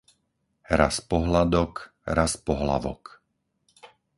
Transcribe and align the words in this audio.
Raz 0.79 1.01
pohladok, 1.01 1.83
raz 2.07 2.37
pohlavok. 2.37 3.15